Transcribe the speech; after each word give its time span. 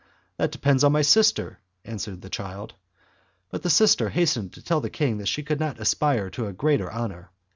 "That 0.37 0.51
depends 0.51 0.83
upon 0.83 0.93
my 0.93 1.03
sister," 1.03 1.59
answered 1.85 2.23
the 2.23 2.29
child. 2.31 2.73
But 3.51 3.61
the 3.61 3.69
sister 3.69 4.09
hastened 4.09 4.51
to 4.53 4.63
tell 4.63 4.81
the 4.81 4.89
king 4.89 5.19
that 5.19 5.27
she 5.27 5.43
could 5.43 5.59
not 5.59 5.79
aspire 5.79 6.31
to 6.31 6.47
a 6.47 6.53
greater 6.53 6.91
honour. 6.91 7.29